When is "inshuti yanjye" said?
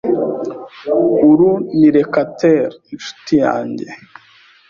2.93-3.87